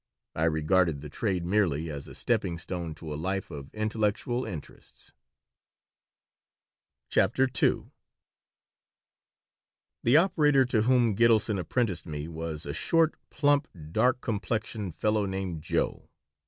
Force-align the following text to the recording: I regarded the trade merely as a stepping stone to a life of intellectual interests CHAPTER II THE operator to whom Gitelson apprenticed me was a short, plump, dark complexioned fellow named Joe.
I 0.33 0.45
regarded 0.45 1.01
the 1.01 1.11
trade 1.11 1.45
merely 1.45 1.91
as 1.91 2.07
a 2.07 2.15
stepping 2.15 2.57
stone 2.57 2.95
to 2.95 3.13
a 3.13 3.13
life 3.13 3.51
of 3.51 3.71
intellectual 3.71 4.45
interests 4.45 5.11
CHAPTER 7.11 7.43
II 7.61 7.91
THE 10.01 10.17
operator 10.17 10.65
to 10.65 10.81
whom 10.81 11.13
Gitelson 11.13 11.59
apprenticed 11.59 12.07
me 12.07 12.27
was 12.27 12.65
a 12.65 12.73
short, 12.73 13.13
plump, 13.29 13.67
dark 13.91 14.21
complexioned 14.21 14.95
fellow 14.95 15.27
named 15.27 15.61
Joe. 15.61 16.09